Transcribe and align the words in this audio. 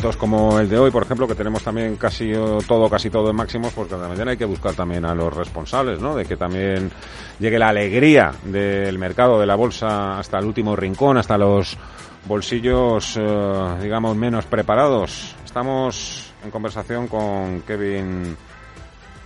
momentos 0.00 0.16
como 0.16 0.58
el 0.58 0.66
de 0.66 0.78
hoy, 0.78 0.90
por 0.90 1.02
ejemplo, 1.02 1.28
que 1.28 1.34
tenemos 1.34 1.62
también 1.62 1.96
casi 1.96 2.32
todo, 2.66 2.88
casi 2.88 3.10
todo 3.10 3.28
en 3.28 3.36
máximos, 3.36 3.74
porque 3.74 3.96
también 3.96 4.28
hay 4.28 4.36
que 4.38 4.46
buscar 4.46 4.72
también 4.72 5.04
a 5.04 5.14
los 5.14 5.30
responsables, 5.34 6.00
¿no? 6.00 6.16
De 6.16 6.24
que 6.24 6.38
también 6.38 6.90
llegue 7.38 7.58
la 7.58 7.68
alegría 7.68 8.32
del 8.44 8.98
mercado, 8.98 9.38
de 9.38 9.44
la 9.44 9.56
bolsa, 9.56 10.18
hasta 10.18 10.38
el 10.38 10.46
último 10.46 10.74
rincón, 10.74 11.18
hasta 11.18 11.36
los 11.36 11.76
bolsillos, 12.24 13.18
eh, 13.18 13.76
digamos, 13.82 14.16
menos 14.16 14.46
preparados. 14.46 15.34
Estamos 15.44 16.32
en 16.42 16.50
conversación 16.50 17.06
con 17.06 17.60
Kevin, 17.60 18.34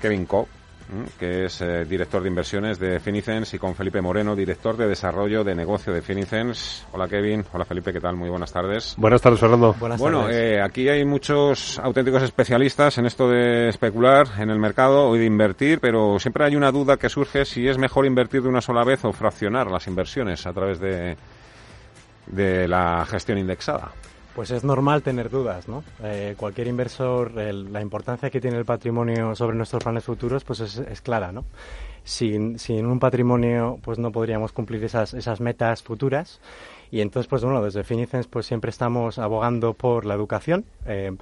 Kevin 0.03 0.27
Koch, 0.27 0.49
que 1.19 1.47
es 1.47 1.61
eh, 1.61 1.85
director 1.85 2.23
de 2.23 2.29
inversiones 2.29 2.79
de 2.79 3.01
Finicens, 3.01 3.55
y 3.55 3.59
con 3.59 3.75
Felipe 3.75 4.01
Moreno, 4.01 4.37
director 4.37 4.77
de 4.77 4.87
desarrollo 4.87 5.45
de 5.45 5.55
negocio 5.55 5.93
de 5.93 6.03
Finicens. 6.03 6.87
Hola 6.93 7.09
Kevin, 7.09 7.45
hola 7.53 7.65
Felipe, 7.65 7.93
¿qué 7.93 8.01
tal? 8.01 8.17
Muy 8.17 8.29
buenas 8.31 8.53
tardes. 8.53 8.95
Buenas 8.97 9.21
tardes, 9.21 9.41
Fernando. 9.41 9.75
bueno, 9.99 10.29
eh, 10.31 10.61
aquí 10.61 10.89
hay 10.89 11.05
muchos 11.05 11.79
auténticos 11.79 12.23
especialistas 12.23 12.99
en 12.99 13.07
esto 13.07 13.29
de 13.29 13.69
especular 13.69 14.27
en 14.39 14.51
el 14.51 14.59
mercado 14.59 15.15
y 15.17 15.19
de 15.19 15.25
invertir, 15.25 15.81
pero 15.81 16.19
siempre 16.19 16.45
hay 16.45 16.57
una 16.57 16.71
duda 16.71 16.97
que 16.97 17.09
surge 17.09 17.45
si 17.45 17.67
es 17.67 17.79
mejor 17.79 18.07
invertir 18.07 18.43
de 18.43 18.49
una 18.49 18.61
sola 18.61 18.85
vez 18.85 19.05
o 19.05 19.13
fraccionar 19.13 19.71
las 19.71 19.87
inversiones 19.87 20.47
a 20.47 20.53
través 20.53 20.81
de, 20.81 21.17
de 22.27 22.69
la 22.69 23.05
gestión 23.07 23.39
indexada. 23.39 23.93
Pues 24.35 24.51
es 24.51 24.65
normal 24.65 25.03
tener 25.03 25.31
dudas, 25.31 25.69
¿no? 25.69 25.85
Eh, 26.03 26.35
cualquier 26.37 26.67
inversor, 26.67 27.33
la 27.35 27.81
importancia 27.81 28.31
que 28.31 28.41
tiene 28.41 28.59
el 28.59 28.65
patrimonio 28.65 29.35
sobre 29.37 29.57
nuestros 29.57 29.83
planes 29.83 30.05
futuros, 30.05 30.43
pues 30.43 30.61
es, 30.61 31.01
clara, 31.03 31.31
¿no? 31.31 31.45
Sin, 32.03 32.59
sin, 32.59 32.87
un 32.87 32.99
patrimonio, 32.99 33.79
pues 33.83 33.99
no 33.99 34.11
podríamos 34.11 34.53
cumplir 34.53 34.83
esas, 34.85 35.15
esas 35.15 35.41
metas 35.41 35.83
futuras. 35.83 36.41
Y 36.91 37.01
entonces, 37.01 37.29
pues 37.29 37.45
bueno, 37.45 37.63
desde 37.63 37.85
Finicens, 37.85 38.27
pues 38.27 38.47
siempre 38.47 38.71
estamos 38.71 39.19
abogando 39.19 39.73
por 39.73 40.05
la 40.05 40.15
educación. 40.15 40.65
Eh, 40.87 41.17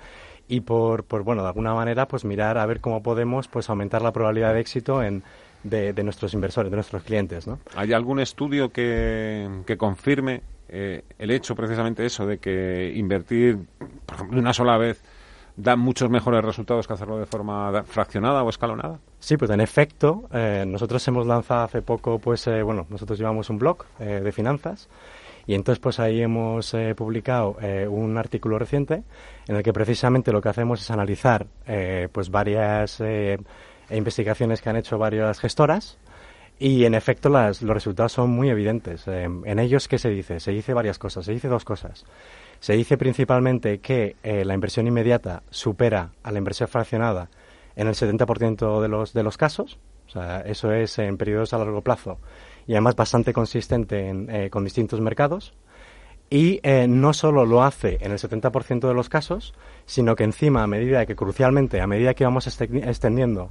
y 0.49 0.61
por, 0.61 1.05
por, 1.05 1.23
bueno, 1.23 1.43
de 1.43 1.49
alguna 1.49 1.75
manera, 1.75 2.09
pues 2.09 2.25
mirar 2.25 2.59
a 2.59 2.67
ver 2.67 2.81
cómo 2.81 3.03
podemos, 3.03 3.47
pues 3.49 3.71
aumentar 3.71 4.03
la 4.03 4.13
probabilidad 4.13 4.55
de 4.55 4.61
éxito 4.61 5.03
en, 5.03 5.23
de, 5.63 5.93
de 5.93 6.03
nuestros 6.03 6.35
inversores, 6.35 6.71
de 6.71 6.77
nuestros 6.77 7.03
clientes, 7.03 7.47
¿no? 7.47 7.59
¿Hay 7.77 7.93
algún 7.93 8.21
estudio 8.21 8.71
que, 8.71 9.49
que 9.67 9.77
confirme 9.77 10.43
eh, 10.75 11.05
el 11.19 11.31
hecho 11.31 11.55
precisamente 11.55 12.07
eso 12.07 12.25
de 12.27 12.39
que 12.39 12.91
invertir, 12.97 13.59
por 14.07 14.17
ejemplo, 14.17 14.41
una 14.41 14.55
sola 14.55 14.79
vez 14.79 15.05
da 15.55 15.77
muchos 15.77 16.09
mejores 16.09 16.43
resultados 16.43 16.87
que 16.87 16.95
hacerlo 16.95 17.19
de 17.19 17.27
forma 17.27 17.83
fraccionada 17.85 18.43
o 18.43 18.49
escalonada? 18.49 18.99
Sí, 19.19 19.37
pues 19.37 19.51
en 19.51 19.61
efecto, 19.61 20.31
eh, 20.33 20.65
nosotros 20.67 21.07
hemos 21.09 21.27
lanzado 21.27 21.65
hace 21.65 21.83
poco, 21.83 22.19
pues 22.19 22.47
eh, 22.47 22.63
bueno, 22.63 22.87
nosotros 22.89 23.19
llevamos 23.19 23.51
un 23.51 23.59
blog 23.59 23.85
de 23.99 24.33
finanzas 24.33 24.89
y 25.47 25.55
entonces 25.55 25.79
pues 25.79 26.01
ahí 26.01 26.23
hemos 26.23 26.75
publicado 26.97 27.59
un 27.91 28.17
artículo 28.17 28.59
reciente 28.59 29.03
en 29.49 29.57
el 29.57 29.63
que 29.63 29.75
precisamente 29.75 30.33
lo 30.33 30.41
que 30.41 30.49
hacemos 30.49 30.81
es 30.81 30.91
analizar 30.91 31.49
pues 32.13 32.31
varias 32.31 33.03
investigaciones 33.91 34.63
que 34.63 34.71
han 34.71 34.77
hecho 34.77 34.99
varias 34.99 35.41
gestoras 35.41 35.99
y 36.59 36.85
en 36.85 36.95
efecto 36.95 37.29
las, 37.29 37.63
los 37.63 37.75
resultados 37.75 38.13
son 38.13 38.31
muy 38.31 38.49
evidentes. 38.49 39.07
Eh, 39.09 39.25
en 39.25 39.59
ellos, 39.59 39.89
¿qué 39.89 39.99
se 39.99 40.11
dice? 40.11 40.41
Se 40.41 40.53
dice 40.53 40.75
varias 40.75 40.99
cosas. 40.99 41.25
Se 41.25 41.33
dice 41.33 41.49
dos 41.49 41.65
cosas. 41.65 42.05
Se 42.61 42.75
dice 42.75 42.97
principalmente 42.97 43.81
que 43.81 44.17
eh, 44.23 44.45
la 44.45 44.55
inversión 44.55 44.87
inmediata 44.87 45.43
supera 45.51 46.13
a 46.23 46.31
la 46.31 46.39
inversión 46.39 46.69
fraccionada 46.69 47.31
en 47.75 47.89
el 47.89 47.95
70% 47.95 48.81
de 48.81 48.89
los, 48.89 49.13
de 49.13 49.23
los 49.23 49.37
casos. 49.37 49.79
O 50.07 50.11
sea, 50.11 50.41
eso 50.41 50.73
es 50.73 50.99
en 50.99 51.17
periodos 51.17 51.53
a 51.53 51.59
largo 51.59 51.81
plazo 51.81 52.19
y 52.67 52.73
además 52.73 52.95
bastante 52.95 53.33
consistente 53.33 54.13
eh, 54.29 54.51
con 54.51 54.63
distintos 54.63 55.01
mercados. 55.01 55.55
Y 56.31 56.61
no 56.89 57.13
solo 57.13 57.45
lo 57.45 57.63
hace 57.63 57.99
en 58.01 58.11
el 58.11 58.19
70% 58.19 58.89
de 58.89 58.95
los 58.95 59.11
casos, 59.11 59.53
sino 59.85 60.17
que 60.17 60.25
encima, 60.25 60.63
a 60.63 60.67
medida 60.67 61.05
que, 61.05 61.15
crucialmente, 61.15 61.83
a 61.83 61.87
medida 61.87 62.15
que 62.15 62.25
vamos 62.25 62.47
extendiendo 62.47 63.51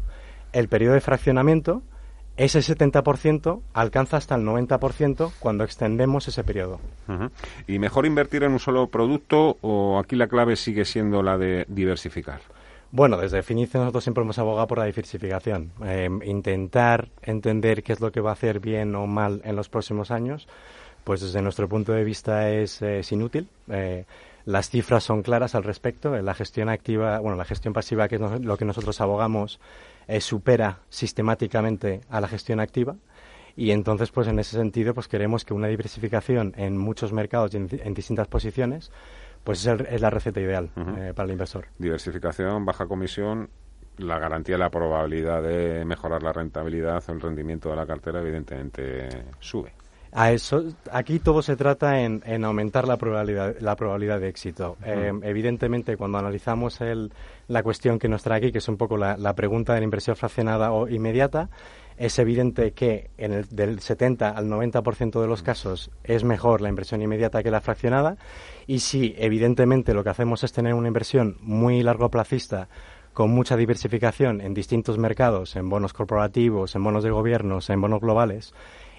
el 0.51 0.67
periodo 0.67 0.95
de 0.95 1.01
fraccionamiento, 1.01 1.83
ese 2.37 2.59
70% 2.59 3.61
alcanza 3.73 4.17
hasta 4.17 4.35
el 4.35 4.43
90% 4.43 5.31
cuando 5.39 5.63
extendemos 5.63 6.27
ese 6.27 6.43
periodo. 6.43 6.79
¿Y 7.67 7.79
mejor 7.79 8.05
invertir 8.05 8.43
en 8.43 8.53
un 8.53 8.59
solo 8.59 8.87
producto 8.87 9.57
o 9.61 9.99
aquí 9.99 10.15
la 10.15 10.27
clave 10.27 10.55
sigue 10.55 10.85
siendo 10.85 11.21
la 11.21 11.37
de 11.37 11.65
diversificar? 11.67 12.41
Bueno, 12.91 13.17
desde 13.17 13.37
definición 13.37 13.83
nosotros 13.83 14.03
siempre 14.03 14.23
hemos 14.23 14.37
abogado 14.37 14.67
por 14.67 14.77
la 14.77 14.85
diversificación. 14.85 15.71
Em, 15.85 16.21
intentar 16.23 17.07
entender 17.21 17.83
qué 17.83 17.93
es 17.93 18.01
lo 18.01 18.11
que 18.11 18.19
va 18.19 18.31
a 18.31 18.33
hacer 18.33 18.59
bien 18.59 18.95
o 18.95 19.07
mal 19.07 19.41
en 19.45 19.55
los 19.55 19.69
próximos 19.69 20.11
años, 20.11 20.47
pues 21.05 21.21
desde 21.21 21.41
nuestro 21.41 21.69
punto 21.69 21.93
de 21.93 22.03
vista 22.03 22.49
es, 22.51 22.81
inútil. 23.11 23.47
Eh, 23.69 24.05
las 24.45 24.69
cifras 24.69 25.03
son 25.03 25.21
claras 25.21 25.55
al 25.55 25.63
respecto. 25.63 26.15
La 26.21 26.33
gestión 26.33 26.69
activa, 26.69 27.19
bueno, 27.19 27.37
la 27.37 27.45
gestión 27.45 27.73
pasiva, 27.73 28.07
que 28.07 28.15
es 28.15 28.21
lo 28.21 28.57
que 28.57 28.65
nosotros 28.65 28.99
abogamos, 29.01 29.59
eh, 30.07 30.21
supera 30.21 30.79
sistemáticamente 30.89 32.01
a 32.09 32.21
la 32.21 32.27
gestión 32.27 32.59
activa. 32.59 32.95
Y 33.55 33.71
entonces, 33.71 34.11
pues 34.11 34.27
en 34.27 34.39
ese 34.39 34.55
sentido, 34.55 34.93
pues 34.93 35.07
queremos 35.07 35.45
que 35.45 35.53
una 35.53 35.67
diversificación 35.67 36.53
en 36.57 36.77
muchos 36.77 37.11
mercados 37.11 37.53
y 37.53 37.57
en, 37.57 37.93
distintas 37.93 38.27
posiciones, 38.27 38.91
pues 39.43 39.65
es, 39.65 40.01
la 40.01 40.09
receta 40.09 40.39
ideal 40.39 40.69
eh, 40.97 41.13
para 41.15 41.25
el 41.25 41.31
inversor. 41.31 41.65
Diversificación, 41.77 42.65
baja 42.65 42.87
comisión, 42.87 43.49
la 43.97 44.19
garantía 44.19 44.55
de 44.55 44.59
la 44.59 44.69
probabilidad 44.69 45.43
de 45.43 45.83
mejorar 45.85 46.23
la 46.23 46.33
rentabilidad 46.33 47.03
o 47.07 47.11
el 47.11 47.21
rendimiento 47.21 47.69
de 47.69 47.75
la 47.75 47.85
cartera, 47.85 48.21
evidentemente, 48.21 49.09
sube. 49.39 49.73
A 50.13 50.33
eso, 50.33 50.65
aquí 50.91 51.19
todo 51.19 51.41
se 51.41 51.55
trata 51.55 52.01
en, 52.01 52.43
aumentar 52.43 52.85
la 52.85 52.97
probabilidad, 52.97 53.55
la 53.61 53.77
probabilidad 53.77 54.19
de 54.19 54.27
éxito. 54.27 54.75
Eh, 54.83 55.13
evidentemente, 55.23 55.95
cuando 55.95 56.17
analizamos 56.17 56.81
el, 56.81 57.13
la 57.47 57.63
cuestión 57.63 57.97
que 57.97 58.09
nos 58.09 58.21
trae 58.21 58.39
aquí, 58.39 58.51
que 58.51 58.57
es 58.57 58.67
un 58.67 58.75
poco 58.75 58.97
la, 58.97 59.33
pregunta 59.35 59.73
de 59.73 59.79
la 59.79 59.85
inversión 59.85 60.17
fraccionada 60.17 60.73
o 60.73 60.89
inmediata, 60.89 61.49
es 61.97 62.19
evidente 62.19 62.73
que 62.73 63.09
en 63.17 63.31
el, 63.31 63.47
del 63.49 63.79
70 63.79 64.29
al 64.29 64.47
90% 64.47 65.21
de 65.21 65.27
los 65.27 65.43
casos 65.43 65.91
es 66.03 66.25
mejor 66.25 66.59
la 66.59 66.67
inversión 66.67 67.01
inmediata 67.01 67.41
que 67.41 67.51
la 67.51 67.61
fraccionada. 67.61 68.17
Y 68.67 68.79
si, 68.79 69.15
evidentemente, 69.17 69.93
lo 69.93 70.03
que 70.03 70.09
hacemos 70.09 70.43
es 70.43 70.51
tener 70.51 70.73
una 70.73 70.89
inversión 70.89 71.37
muy 71.39 71.83
largo 71.83 72.09
plazista 72.09 72.67
con 73.13 73.31
mucha 73.31 73.55
diversificación 73.55 74.41
en 74.41 74.53
distintos 74.53 74.97
mercados, 74.97 75.55
en 75.55 75.69
bonos 75.69 75.93
corporativos, 75.93 76.75
en 76.75 76.83
bonos 76.83 77.03
de 77.03 77.11
gobiernos, 77.11 77.69
en 77.69 77.79
bonos 77.79 78.01
globales, 78.01 78.53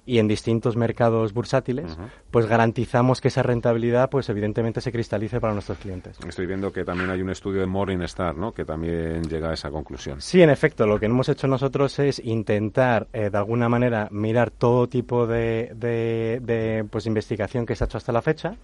y 0.04 0.18
en 0.18 0.26
distintos 0.26 0.76
mercados 0.76 1.32
bursátiles, 1.32 1.96
pues 2.30 2.46
garantizamos 2.46 3.20
que 3.20 3.28
esa 3.28 3.42
rentabilidad, 3.42 4.10
pues 4.10 4.28
evidentemente 4.28 4.80
se 4.80 4.90
cristalice 4.90 5.40
para 5.40 5.52
nuestros 5.52 5.78
clientes. 5.78 6.18
Estoy 6.26 6.46
viendo 6.46 6.72
que 6.72 6.84
también 6.84 7.10
hay 7.10 7.22
un 7.22 7.30
estudio 7.30 7.60
de 7.60 7.66
Morningstar, 7.66 8.36
¿no? 8.36 8.52
Que 8.52 8.64
también 8.64 9.22
llega 9.22 9.50
a 9.50 9.54
esa 9.54 9.70
conclusión. 9.70 10.20
Sí, 10.20 10.42
en 10.42 10.50
efecto, 10.50 10.86
lo 10.86 10.98
que 10.98 11.06
hemos 11.06 11.28
hecho 11.28 11.46
nosotros 11.46 11.98
es 12.00 12.18
intentar, 12.24 13.06
eh, 13.12 13.30
de 13.30 13.38
alguna 13.38 13.68
manera, 13.68 14.08
mirar 14.10 14.50
todo 14.50 14.88
tipo 14.88 15.26
de, 15.26 15.70
de, 15.74 16.84
pues, 16.90 17.06
investigación 17.06 17.64
que 17.64 17.76
se 17.76 17.84
ha 17.84 17.86
hecho 17.86 17.98
hasta 17.98 18.12
la 18.12 18.22
fecha. 18.22 18.56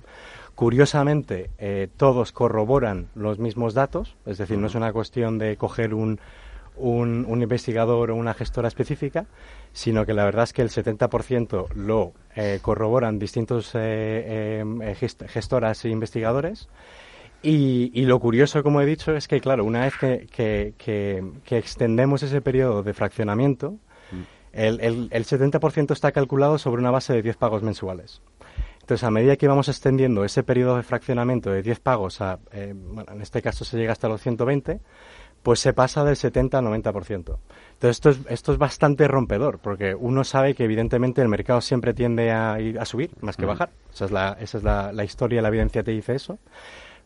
Curiosamente, 0.56 1.50
eh, 1.58 1.86
todos 1.96 2.32
corroboran 2.32 3.06
los 3.14 3.38
mismos 3.38 3.74
datos, 3.74 4.16
es 4.26 4.38
decir, 4.38 4.58
no 4.58 4.66
es 4.66 4.74
una 4.74 4.92
cuestión 4.92 5.38
de 5.38 5.56
coger 5.56 5.94
un, 5.94 6.18
un, 6.78 7.24
un, 7.28 7.42
investigador 7.42 8.10
o 8.10 8.16
una 8.16 8.34
gestora 8.34 8.68
específica, 8.68 9.26
sino 9.72 10.06
que 10.06 10.14
la 10.14 10.24
verdad 10.24 10.44
es 10.44 10.52
que 10.52 10.62
el 10.62 10.70
70% 10.70 11.72
lo 11.74 12.12
eh, 12.34 12.58
corroboran 12.62 13.18
distintos 13.18 13.72
eh, 13.74 14.62
eh, 14.82 15.08
gestoras 15.28 15.84
e 15.84 15.88
investigadores. 15.88 16.68
Y, 17.40 18.04
lo 18.04 18.18
curioso, 18.18 18.64
como 18.64 18.80
he 18.80 18.86
dicho, 18.86 19.14
es 19.14 19.28
que, 19.28 19.40
claro, 19.40 19.64
una 19.64 19.82
vez 19.82 19.94
que, 19.96 21.24
extendemos 21.50 22.22
ese 22.24 22.40
periodo 22.40 22.82
de 22.82 22.94
fraccionamiento, 22.94 23.72
mm. 24.10 24.22
el, 24.52 24.80
el, 24.80 25.08
el 25.12 25.24
70% 25.24 25.92
está 25.92 26.10
calculado 26.10 26.58
sobre 26.58 26.80
una 26.80 26.90
base 26.90 27.12
de 27.12 27.22
10 27.22 27.36
pagos 27.36 27.62
mensuales. 27.62 28.22
Entonces, 28.80 29.04
a 29.04 29.10
medida 29.10 29.36
que 29.36 29.46
vamos 29.46 29.68
extendiendo 29.68 30.24
ese 30.24 30.42
periodo 30.42 30.76
de 30.76 30.82
fraccionamiento 30.82 31.50
de 31.50 31.62
10 31.62 31.78
pagos, 31.80 32.20
a, 32.20 32.38
bueno, 32.74 33.12
en 33.12 33.20
este 33.20 33.42
caso 33.42 33.64
se 33.64 33.76
llega 33.76 33.92
hasta 33.92 34.08
los 34.08 34.22
120, 34.22 34.80
pues 35.42 35.60
se 35.60 35.72
pasa 35.72 36.04
del 36.04 36.16
70 36.16 36.58
al 36.58 36.64
90%. 36.66 37.14
Entonces 37.14 37.38
esto 37.82 38.10
es, 38.10 38.18
esto 38.28 38.52
es 38.52 38.58
bastante 38.58 39.06
rompedor, 39.06 39.58
porque 39.58 39.94
uno 39.94 40.24
sabe 40.24 40.54
que 40.54 40.64
evidentemente 40.64 41.22
el 41.22 41.28
mercado 41.28 41.60
siempre 41.60 41.94
tiende 41.94 42.32
a, 42.32 42.60
ir, 42.60 42.78
a 42.78 42.84
subir 42.84 43.10
más 43.20 43.36
que 43.36 43.46
bajar. 43.46 43.70
Esa 43.92 44.06
es, 44.06 44.10
la, 44.10 44.36
esa 44.40 44.58
es 44.58 44.64
la, 44.64 44.92
la 44.92 45.04
historia, 45.04 45.42
la 45.42 45.48
evidencia 45.48 45.82
te 45.82 45.92
dice 45.92 46.14
eso. 46.14 46.38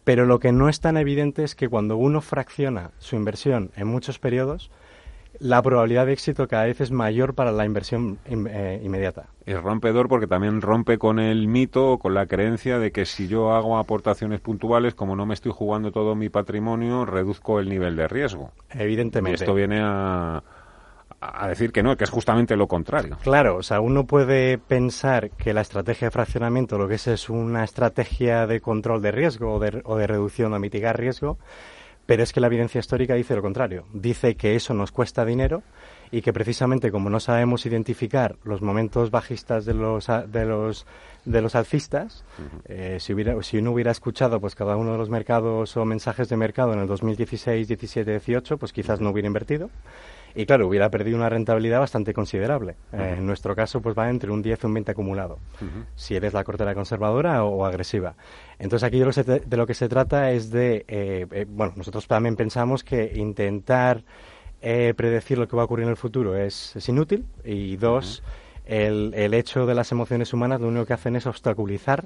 Pero 0.05 0.27
lo 0.27 0.41
que 0.41 0.51
no 0.51 0.69
es 0.69 0.81
tan 0.81 0.97
evidente 0.97 1.45
es 1.45 1.55
que 1.55 1.69
cuando 1.69 1.97
uno 1.97 2.21
fracciona 2.21 2.91
su 2.99 3.17
inversión 3.17 3.71
en 3.77 3.87
muchos 3.87 4.19
periodos, 4.19 4.71
la 5.43 5.61
probabilidad 5.61 6.07
de 6.07 6.13
éxito 6.13 6.47
cada 6.47 6.65
vez 6.65 6.81
es 6.81 6.93
mayor 6.93 7.35
para 7.35 7.51
la 7.51 7.67
inversión 7.67 8.19
eh, 8.25 8.81
inmediata. 8.83 9.27
Es 9.45 9.61
rompedor 9.61 10.09
porque 10.09 10.29
también 10.29 10.61
rompe 10.61 10.99
con 10.99 11.19
el 11.19 11.49
mito, 11.49 11.99
con 11.99 12.15
la 12.15 12.27
creencia 12.27 12.79
de 12.79 12.93
que 12.93 13.05
si 13.05 13.27
yo 13.27 13.53
hago 13.53 13.77
aportaciones 13.77 14.41
puntuales, 14.41 14.95
como 14.95 15.17
no 15.17 15.27
me 15.27 15.35
estoy 15.35 15.53
jugando 15.53 15.91
todo 15.91 16.15
mi 16.15 16.29
patrimonio, 16.29 17.05
reduzco 17.05 17.59
el 17.59 17.69
nivel 17.69 17.97
de 17.97 18.07
riesgo. 18.07 18.53
Evidentemente. 18.71 19.41
Y 19.41 19.43
esto 19.43 19.53
viene 19.53 19.81
a, 19.83 20.45
a 21.21 21.49
decir 21.49 21.73
que 21.73 21.83
no, 21.83 21.97
que 21.97 22.05
es 22.05 22.11
justamente 22.11 22.57
lo 22.57 22.69
contrario. 22.69 23.19
Claro, 23.23 23.57
o 23.57 23.63
sea, 23.65 23.81
uno 23.81 24.07
puede 24.07 24.59
pensar 24.59 25.31
que 25.31 25.53
la 25.53 25.63
estrategia 25.63 26.07
de 26.07 26.13
fraccionamiento 26.13 26.79
lo 26.79 26.87
que 26.87 26.95
es 26.95 27.09
es 27.09 27.29
una 27.29 27.65
estrategia 27.65 28.47
de 28.47 28.61
control 28.61 29.03
de 29.03 29.11
riesgo 29.11 29.55
o 29.55 29.59
de, 29.59 29.83
o 29.85 29.97
de 29.97 30.07
reducción 30.07 30.53
o 30.55 30.59
mitigar 30.61 30.99
riesgo, 30.99 31.39
pero 32.07 32.23
es 32.23 32.33
que 32.33 32.41
la 32.41 32.49
evidencia 32.49 32.79
histórica 32.79 33.15
dice 33.15 33.35
lo 33.35 33.43
contrario. 33.43 33.85
Dice 33.93 34.35
que 34.35 34.55
eso 34.55 34.75
nos 34.75 34.93
cuesta 34.93 35.25
dinero 35.25 35.63
y 36.11 36.23
que 36.23 36.33
precisamente 36.33 36.91
como 36.91 37.09
no 37.09 37.21
sabemos 37.21 37.65
identificar 37.65 38.37
los 38.45 38.61
momentos 38.61 39.11
bajistas 39.11 39.65
de 39.65 39.75
los 39.75 40.07
de 40.07 40.45
los 40.45 40.87
de 41.25 41.41
los 41.41 41.55
alcistas, 41.55 42.25
eh, 42.65 42.99
si 43.01 43.15
hubiera 43.15 43.41
si 43.43 43.59
uno 43.59 43.73
hubiera 43.73 43.93
escuchado 43.93 44.41
pues 44.41 44.55
cada 44.55 44.77
uno 44.77 44.93
de 44.93 44.99
los 44.99 45.09
mercados 45.09 45.77
o 45.77 45.85
mensajes 45.85 46.29
de 46.29 46.37
mercado 46.37 46.73
en 46.73 46.81
el 46.81 46.87
2016, 46.87 47.69
17, 47.69 48.11
18, 48.11 48.59
pues 48.59 48.73
quizás 48.73 49.01
no 49.01 49.11
hubiera 49.11 49.29
invertido 49.29 49.71
y 50.35 50.47
claro, 50.47 50.67
hubiera 50.67 50.91
perdido 50.91 51.17
una 51.17 51.29
rentabilidad 51.29 51.81
bastante 51.81 52.13
considerable. 52.15 52.77
Eh, 52.93 53.17
en 53.19 53.27
nuestro 53.27 53.55
caso, 53.55 53.81
pues 53.81 53.97
va 53.97 54.09
entre 54.09 54.31
un 54.31 54.43
10 54.43 54.63
y 54.63 54.67
un 54.67 54.75
20 54.75 54.93
acumulado, 54.93 55.39
si 55.95 56.15
eres 56.17 56.33
la 56.33 56.45
cortera 56.45 56.75
conservadora 56.75 57.45
o, 57.45 57.65
agresiva. 57.65 58.15
Entonces, 58.59 58.87
aquí 58.87 58.99
de 58.99 59.57
lo, 59.57 59.67
que 59.67 59.75
se 59.75 59.89
trata 59.89 60.31
es 60.31 60.51
de, 60.51 60.85
eh, 60.89 61.27
eh, 61.31 61.47
bueno, 61.49 61.75
nosotros 61.77 62.07
también 62.07 62.37
pensamos 62.37 62.85
que 62.85 63.13
intentar 63.15 64.03
predecir 64.61 65.39
lo 65.39 65.49
que 65.49 65.57
va 65.57 65.63
a 65.63 65.65
ocurrir 65.65 65.85
en 65.85 65.91
el 65.91 65.97
futuro 65.97 66.37
es, 66.37 66.77
inútil 66.89 67.25
y 67.45 67.75
dos, 67.77 68.23
el, 68.65 69.13
el 69.17 69.35
hecho 69.35 69.67
de 69.67 69.75
las 69.75 69.91
emociones 69.91 70.33
humanas 70.33 70.61
lo 70.61 70.69
único 70.69 70.87
que 70.87 70.93
hacen 70.93 71.17
es 71.17 71.27
obstaculizar 71.27 72.05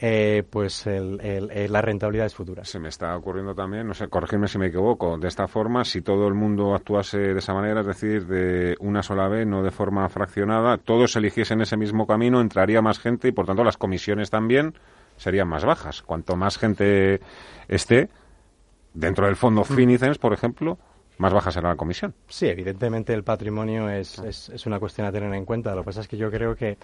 eh, 0.00 0.44
pues 0.48 0.86
el, 0.86 1.20
el, 1.20 1.72
las 1.72 1.84
rentabilidades 1.84 2.34
futuras. 2.34 2.68
Se 2.68 2.78
me 2.78 2.88
está 2.88 3.16
ocurriendo 3.16 3.54
también, 3.54 3.86
no 3.86 3.94
sé, 3.94 4.08
corregirme 4.08 4.46
si 4.46 4.58
me 4.58 4.66
equivoco, 4.66 5.18
de 5.18 5.26
esta 5.26 5.48
forma, 5.48 5.84
si 5.84 6.02
todo 6.02 6.28
el 6.28 6.34
mundo 6.34 6.74
actuase 6.74 7.18
de 7.18 7.38
esa 7.38 7.52
manera, 7.52 7.80
es 7.80 7.86
decir, 7.86 8.26
de 8.26 8.76
una 8.78 9.02
sola 9.02 9.28
vez, 9.28 9.46
no 9.46 9.62
de 9.62 9.72
forma 9.72 10.08
fraccionada, 10.08 10.78
todos 10.78 11.16
eligiesen 11.16 11.60
ese 11.62 11.76
mismo 11.76 12.06
camino, 12.06 12.40
entraría 12.40 12.80
más 12.80 13.00
gente 13.00 13.28
y, 13.28 13.32
por 13.32 13.46
tanto, 13.46 13.64
las 13.64 13.76
comisiones 13.76 14.30
también 14.30 14.74
serían 15.16 15.48
más 15.48 15.64
bajas. 15.64 16.02
Cuanto 16.02 16.36
más 16.36 16.58
gente 16.58 17.20
esté 17.66 18.08
dentro 18.94 19.26
del 19.26 19.36
fondo 19.36 19.62
mm. 19.62 19.64
Finicens, 19.64 20.18
por 20.18 20.32
ejemplo, 20.32 20.78
más 21.18 21.32
baja 21.32 21.50
será 21.50 21.68
la 21.68 21.76
comisión. 21.76 22.14
Sí, 22.28 22.46
evidentemente 22.46 23.12
el 23.12 23.24
patrimonio 23.24 23.90
es, 23.90 24.18
es, 24.20 24.48
es, 24.48 24.66
una 24.66 24.78
cuestión 24.78 25.06
a 25.06 25.12
tener 25.12 25.32
en 25.34 25.44
cuenta. 25.44 25.74
Lo 25.74 25.82
que 25.82 25.86
pasa 25.86 26.00
es 26.00 26.08
que 26.08 26.16
yo 26.16 26.30
creo 26.30 26.54
que 26.54 26.78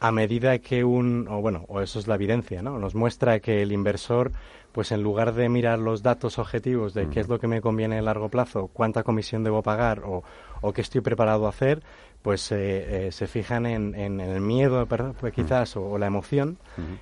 a 0.00 0.12
medida 0.12 0.58
que 0.58 0.84
un, 0.84 1.26
o 1.28 1.40
bueno, 1.40 1.64
o 1.68 1.80
eso 1.80 1.98
es 1.98 2.06
la 2.06 2.16
evidencia, 2.16 2.62
¿no? 2.62 2.78
Nos 2.78 2.94
muestra 2.94 3.40
que 3.40 3.62
el 3.62 3.72
inversor, 3.72 4.32
pues 4.72 4.92
en 4.92 5.02
lugar 5.02 5.32
de 5.32 5.48
mirar 5.48 5.78
los 5.78 6.02
datos 6.02 6.38
objetivos 6.38 6.92
de 6.92 7.08
qué 7.08 7.20
es 7.20 7.28
lo 7.28 7.38
que 7.38 7.46
me 7.46 7.60
conviene 7.62 7.98
a 7.98 8.02
largo 8.02 8.28
plazo, 8.28 8.68
cuánta 8.72 9.04
comisión 9.04 9.42
debo 9.42 9.62
pagar 9.62 10.02
o, 10.04 10.22
o 10.60 10.72
qué 10.72 10.82
estoy 10.82 11.00
preparado 11.00 11.46
a 11.46 11.50
hacer, 11.50 11.82
pues 12.26 12.50
eh, 12.50 13.06
eh, 13.06 13.12
se 13.12 13.28
fijan 13.28 13.66
en, 13.66 13.94
el 13.94 14.40
miedo 14.40 14.84
pues, 14.86 15.32
quizás 15.32 15.76
o, 15.76 15.96
la 15.96 16.08
emoción 16.08 16.58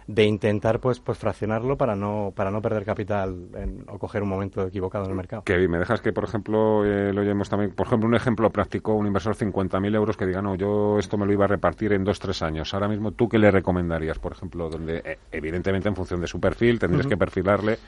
de 0.06 0.24
intentar 0.26 0.80
pues 0.80 1.00
pues 1.00 1.16
fraccionarlo 1.16 1.78
para 1.78 1.96
no 1.96 2.34
para 2.36 2.50
no 2.50 2.60
perder 2.60 2.84
capital 2.84 3.48
o 3.88 3.98
coger 3.98 4.22
un 4.22 4.28
momento 4.28 4.66
equivocado 4.66 5.06
en 5.06 5.12
el 5.12 5.16
mercado. 5.16 5.44
Que 5.44 5.66
me 5.66 5.78
dejas 5.78 6.02
que 6.02 6.12
por 6.12 6.24
ejemplo 6.24 6.84
eh, 6.84 7.10
lo 7.14 7.22
llevemos 7.22 7.48
también 7.48 7.70
por 7.70 7.86
ejemplo 7.86 8.06
un 8.06 8.14
ejemplo 8.14 8.50
práctico 8.50 8.92
un 8.92 9.06
inversor 9.06 9.34
50.000 9.34 9.94
euros 9.94 10.14
que 10.18 10.26
diga 10.26 10.42
no 10.42 10.56
yo 10.56 10.98
esto 10.98 11.16
me 11.16 11.24
lo 11.24 11.32
iba 11.32 11.46
a 11.46 11.48
repartir 11.48 11.94
en 11.94 12.04
dos 12.04 12.20
tres 12.20 12.42
años. 12.42 12.74
Ahora 12.74 12.88
mismo 12.88 13.12
tú 13.12 13.26
qué 13.26 13.38
le 13.38 13.50
recomendarías 13.50 14.18
por 14.18 14.32
ejemplo 14.32 14.68
donde 14.68 15.16
evidentemente 15.32 15.88
en 15.88 15.96
función 15.96 16.20
de 16.20 16.26
su 16.26 16.38
perfil 16.38 16.78
tendrías 16.78 17.06
que 17.06 17.16
perfilarle 17.16 17.78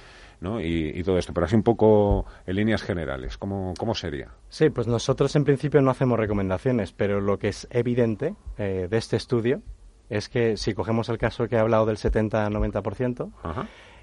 ¿no? 0.41 0.61
Y, 0.61 1.03
todo 1.03 1.19
esto. 1.19 1.33
Pero 1.33 1.47
así 1.47 1.55
un 1.55 1.63
poco 1.63 2.27
en 2.47 2.57
líneas 2.57 2.83
generales, 2.83 3.39
¿cómo, 3.39 3.75
¿cómo 3.79 3.95
sería? 3.95 4.31
Sí, 4.49 4.71
pues 4.71 4.87
nosotros 4.87 5.35
en 5.37 5.45
principio 5.45 5.81
no 5.81 5.91
hacemos 5.91 6.19
recomendaciones, 6.19 6.93
pero 6.93 7.21
lo 7.21 7.39
que 7.39 7.49
es 7.49 7.67
evidente 7.71 8.35
eh, 8.59 8.89
de 8.91 8.97
este 8.97 9.17
estudio 9.17 9.63
es 10.09 10.29
que 10.29 10.57
si 10.57 10.75
cogemos 10.75 11.09
el 11.09 11.19
caso 11.19 11.49
que 11.49 11.57
he 11.57 11.59
hablado 11.59 11.87
del 11.87 11.97
70-90%, 11.97 13.31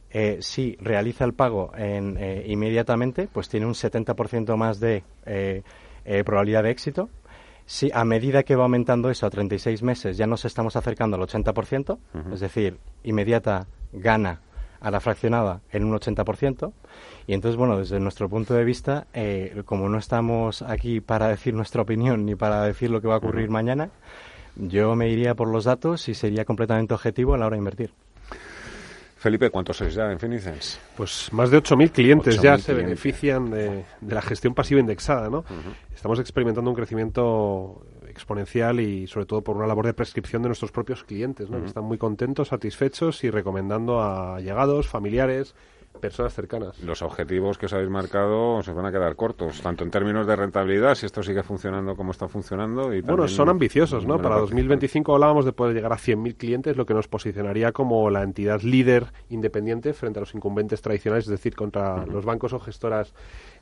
eh, 0.09 0.37
si 0.41 0.75
realiza 0.79 1.25
el 1.25 1.33
pago 1.33 1.71
en, 1.75 2.17
eh, 2.17 2.43
inmediatamente, 2.47 3.27
pues 3.31 3.49
tiene 3.49 3.65
un 3.65 3.73
70% 3.73 4.55
más 4.57 4.79
de 4.79 5.03
probabilidad 6.25 6.63
de 6.63 6.71
éxito. 6.71 7.09
Si 7.65 7.89
a 7.93 8.03
medida 8.03 8.43
que 8.43 8.57
va 8.57 8.63
aumentando 8.63 9.09
eso 9.09 9.25
a 9.25 9.29
36 9.29 9.83
meses 9.83 10.17
ya 10.17 10.27
nos 10.27 10.43
estamos 10.43 10.75
acercando 10.75 11.15
al 11.15 11.23
80%, 11.23 11.97
es 12.33 12.39
decir, 12.41 12.77
inmediata 13.03 13.67
gana 13.93 14.41
a 14.83 14.91
la 14.91 14.99
fraccionada 14.99 15.61
en 15.71 15.85
un 15.85 15.97
80%. 15.97 16.71
Y 17.25 17.33
entonces, 17.33 17.57
bueno, 17.57 17.79
desde 17.79 17.99
nuestro 17.99 18.29
punto 18.29 18.53
de 18.53 18.65
vista, 18.65 19.07
eh, 19.13 19.63
como 19.65 19.89
no 19.89 19.97
estamos 19.97 20.61
aquí 20.61 20.99
para 20.99 21.29
decir 21.29 21.53
nuestra 21.53 21.81
opinión 21.81 22.25
ni 22.25 22.35
para 22.35 22.63
decir 22.63 22.91
lo 22.91 23.01
que 23.01 23.07
va 23.07 23.15
a 23.15 23.17
ocurrir 23.17 23.49
mañana, 23.49 23.89
yo 24.55 24.95
me 24.95 25.09
iría 25.09 25.33
por 25.33 25.47
los 25.47 25.63
datos 25.63 26.07
y 26.09 26.13
sería 26.13 26.45
completamente 26.45 26.93
objetivo 26.93 27.33
a 27.33 27.37
la 27.37 27.47
hora 27.47 27.55
de 27.55 27.59
invertir. 27.59 27.93
Felipe, 29.17 29.49
¿cuántos 29.49 29.77
sois 29.77 29.93
ya 29.93 30.11
en 30.11 30.19
Finicens? 30.19 30.81
Pues 30.97 31.31
más 31.31 31.49
de 31.49 31.57
8.000 31.63 31.91
clientes 31.91 32.41
ya 32.41 32.57
se 32.57 32.73
benefician 32.73 33.49
de, 33.49 33.85
la 34.05 34.21
gestión 34.21 34.53
pasiva 34.53 34.81
indexada, 34.81 35.29
¿no? 35.29 35.45
Estamos 35.95 36.19
experimentando 36.19 36.69
un 36.69 36.75
crecimiento 36.75 37.85
exponencial 38.13 38.79
y 38.79 39.07
sobre 39.07 39.25
todo 39.25 39.43
por 39.43 39.57
una 39.57 39.67
labor 39.67 39.85
de 39.85 39.93
prescripción 39.93 40.41
de 40.41 40.49
nuestros 40.49 40.71
propios 40.71 41.03
clientes, 41.03 41.49
¿no? 41.49 41.59
que 41.59 41.67
están 41.67 41.83
muy 41.83 41.97
contentos, 41.97 42.49
satisfechos 42.49 43.23
y 43.23 43.29
recomendando 43.29 44.01
a 44.01 44.39
llegados, 44.39 44.87
familiares, 44.87 45.55
personas 45.99 46.33
cercanas. 46.33 46.79
Los 46.79 47.01
objetivos 47.01 47.57
que 47.57 47.67
os 47.67 47.73
habéis 47.73 47.89
marcado 47.89 48.61
se 48.63 48.73
van 48.73 48.85
a 48.85 48.91
quedar 48.91 49.15
cortos, 49.15 49.61
tanto 49.61 49.83
en 49.83 49.91
términos 49.91 50.27
de 50.27 50.35
rentabilidad, 50.35 50.95
si 50.95 51.05
esto 51.05 51.23
sigue 51.23 51.43
funcionando 51.43 51.95
como 51.95 52.11
está 52.11 52.27
funcionando. 52.27 52.93
Y 52.93 53.01
bueno, 53.01 53.27
son 53.27 53.49
ambiciosos, 53.49 54.05
¿no? 54.05 54.21
Para 54.21 54.37
2025 54.37 55.13
hablábamos 55.13 55.45
de 55.45 55.53
poder 55.53 55.75
llegar 55.75 55.93
a 55.93 55.97
100.000 55.97 56.35
clientes, 56.35 56.77
lo 56.77 56.85
que 56.85 56.93
nos 56.93 57.07
posicionaría 57.07 57.71
como 57.71 58.09
la 58.09 58.23
entidad 58.23 58.61
líder 58.61 59.07
independiente 59.29 59.93
frente 59.93 60.19
a 60.19 60.21
los 60.21 60.33
incumbentes 60.35 60.81
tradicionales, 60.81 61.25
es 61.25 61.31
decir, 61.31 61.55
contra 61.55 62.05
los 62.05 62.25
bancos 62.25 62.53
o 62.53 62.59
gestoras 62.59 63.13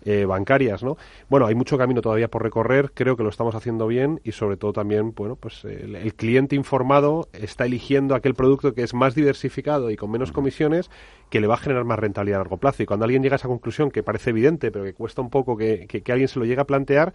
eh, 0.03 0.25
bancarias, 0.25 0.83
¿no? 0.83 0.97
Bueno, 1.29 1.45
hay 1.45 1.55
mucho 1.55 1.77
camino 1.77 2.01
todavía 2.01 2.27
por 2.29 2.43
recorrer, 2.43 2.91
creo 2.93 3.15
que 3.15 3.23
lo 3.23 3.29
estamos 3.29 3.55
haciendo 3.55 3.87
bien 3.87 4.19
y 4.23 4.31
sobre 4.31 4.57
todo 4.57 4.73
también, 4.73 5.13
bueno, 5.13 5.35
pues 5.35 5.63
el, 5.65 6.13
cliente 6.15 6.55
informado 6.55 7.29
está 7.33 7.65
eligiendo 7.65 8.15
aquel 8.15 8.33
producto 8.33 8.73
que 8.73 8.83
es 8.83 8.93
más 8.93 9.15
diversificado 9.15 9.91
y 9.91 9.95
con 9.95 10.11
menos 10.11 10.31
comisiones 10.31 10.89
que 11.29 11.39
le 11.39 11.47
va 11.47 11.55
a 11.55 11.57
generar 11.57 11.85
más 11.85 11.99
rentabilidad 11.99 12.41
a 12.41 12.43
largo 12.43 12.57
plazo. 12.57 12.83
Y 12.83 12.85
cuando 12.85 13.05
alguien 13.05 13.23
llega 13.23 13.35
a 13.35 13.37
esa 13.37 13.47
conclusión, 13.47 13.91
que 13.91 14.03
parece 14.03 14.31
evidente, 14.31 14.71
pero 14.71 14.83
que 14.83 14.93
cuesta 14.93 15.21
un 15.21 15.29
poco 15.29 15.55
que, 15.55 15.87
que, 15.87 16.11
alguien 16.11 16.27
se 16.27 16.39
lo 16.39 16.45
llegue 16.45 16.61
a 16.61 16.65
plantear, 16.65 17.13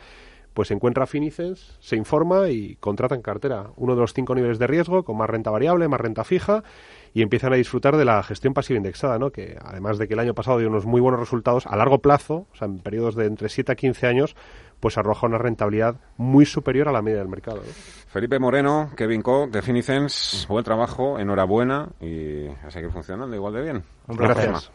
pues 0.56 0.70
encuentra 0.70 1.06
Finicens, 1.06 1.76
se 1.80 1.96
informa 1.96 2.48
y 2.48 2.76
contrata 2.76 3.14
en 3.14 3.20
cartera 3.20 3.72
uno 3.76 3.94
de 3.94 4.00
los 4.00 4.14
cinco 4.14 4.34
niveles 4.34 4.58
de 4.58 4.66
riesgo 4.66 5.04
con 5.04 5.18
más 5.18 5.28
renta 5.28 5.50
variable, 5.50 5.86
más 5.86 6.00
renta 6.00 6.24
fija 6.24 6.64
y 7.12 7.20
empiezan 7.20 7.52
a 7.52 7.56
disfrutar 7.56 7.98
de 7.98 8.06
la 8.06 8.22
gestión 8.22 8.54
pasiva 8.54 8.78
indexada, 8.78 9.18
¿no? 9.18 9.30
que 9.30 9.58
además 9.62 9.98
de 9.98 10.08
que 10.08 10.14
el 10.14 10.20
año 10.20 10.32
pasado 10.32 10.58
dio 10.58 10.70
unos 10.70 10.86
muy 10.86 11.02
buenos 11.02 11.20
resultados, 11.20 11.66
a 11.66 11.76
largo 11.76 11.98
plazo, 11.98 12.46
o 12.50 12.56
sea, 12.56 12.68
en 12.68 12.78
periodos 12.78 13.16
de 13.16 13.26
entre 13.26 13.50
7 13.50 13.72
a 13.72 13.74
15 13.74 14.06
años, 14.06 14.34
pues 14.80 14.96
arroja 14.96 15.26
una 15.26 15.36
rentabilidad 15.36 15.96
muy 16.16 16.46
superior 16.46 16.88
a 16.88 16.92
la 16.92 17.02
media 17.02 17.18
del 17.18 17.28
mercado. 17.28 17.60
Felipe 18.08 18.38
Moreno, 18.38 18.92
Kevin 18.96 19.20
Co, 19.20 19.48
de 19.48 19.60
Finicens, 19.60 20.46
buen 20.48 20.64
trabajo, 20.64 21.18
enhorabuena 21.18 21.90
y 22.00 22.46
a 22.46 22.70
seguir 22.70 22.90
funcionando 22.90 23.36
igual 23.36 23.52
de 23.52 23.62
bien. 23.62 23.82
Un 24.08 24.16
Gracias. 24.16 24.70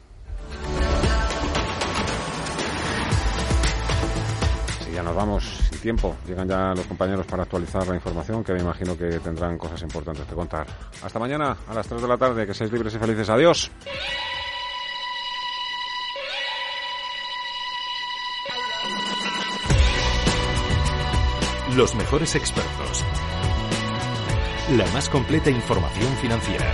Ya 4.94 5.04
nos 5.04 5.16
vamos 5.16 5.44
sin 5.70 5.80
tiempo. 5.80 6.16
Llegan 6.28 6.48
ya 6.48 6.74
los 6.76 6.86
compañeros 6.88 7.26
para 7.26 7.44
actualizar 7.44 7.88
la 7.88 7.96
información, 7.96 8.44
que 8.44 8.54
me 8.54 8.62
imagino 8.62 8.98
que 8.98 9.20
tendrán 9.20 9.58
cosas 9.58 9.82
importantes 9.82 10.26
que 10.26 10.36
contar. 10.36 10.68
Hasta 11.04 11.20
mañana 11.20 11.58
a 11.68 11.74
las 11.74 11.88
3 11.88 12.02
de 12.02 12.08
la 12.08 12.18
tarde. 12.18 12.46
Que 12.46 12.54
seáis 12.54 12.72
libres 12.72 12.94
y 12.96 13.00
felices. 13.00 13.30
Adiós. 13.30 13.72
Los 21.76 21.96
mejores 21.96 22.36
expertos. 22.36 23.06
La 24.76 24.86
más 24.88 25.10
completa 25.10 25.50
información 25.50 26.14
financiera. 26.18 26.74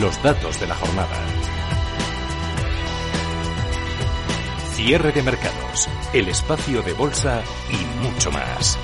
Los 0.00 0.22
datos 0.22 0.60
de 0.60 0.66
la 0.68 0.76
jornada. 0.76 1.39
Cierre 4.82 5.12
de 5.12 5.22
mercados, 5.22 5.90
el 6.14 6.28
espacio 6.28 6.80
de 6.80 6.94
bolsa 6.94 7.42
y 7.68 8.02
mucho 8.02 8.30
más. 8.32 8.78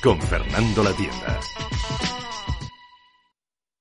Con 0.00 0.20
Fernando 0.20 0.84
La 0.84 0.92
Tienda. 0.92 1.40